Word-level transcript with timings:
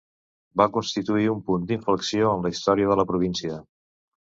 Va 0.61 0.65
constituir 0.77 1.27
un 1.33 1.43
punt 1.51 1.67
d'inflexió 1.73 2.33
en 2.39 2.43
la 2.49 2.53
història 2.57 2.91
de 2.95 2.99
la 3.03 3.09
província. 3.15 3.63